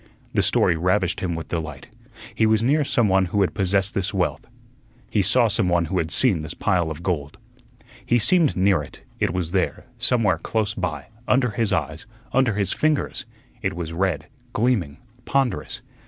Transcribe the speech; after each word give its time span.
The 0.33 0.41
story 0.41 0.75
ravished 0.77 1.19
him 1.19 1.35
with 1.35 1.49
delight. 1.49 1.87
He 2.33 2.47
was 2.47 2.63
near 2.63 2.83
someone 2.83 3.25
who 3.25 3.41
had 3.41 3.53
possessed 3.53 3.93
this 3.93 4.11
wealth. 4.15 4.47
He 5.11 5.21
saw 5.21 5.47
someone 5.47 5.85
who 5.85 5.99
had 5.99 6.09
seen 6.09 6.41
this 6.41 6.55
pile 6.55 6.89
of 6.89 7.03
gold. 7.03 7.37
He 8.03 8.17
seemed 8.17 8.57
near 8.57 8.81
it; 8.81 9.03
it 9.19 9.31
was 9.31 9.51
there, 9.51 9.85
somewhere 9.99 10.39
close 10.39 10.73
by, 10.73 11.09
under 11.27 11.51
his 11.51 11.71
eyes, 11.71 12.07
under 12.33 12.55
his 12.55 12.71
fingers; 12.73 13.27
it 13.61 13.75
was 13.75 13.93
red, 13.93 14.25
gleaming, 14.53 14.97
ponderous. 15.25 15.83